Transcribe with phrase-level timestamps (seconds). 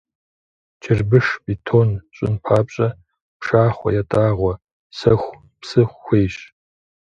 [0.81, 2.89] Чырбыш, бетон щӀын папщӀэ
[3.39, 4.53] пшахъуэ, ятӀагъуэ,
[4.97, 6.35] сэху, псы хуейщ.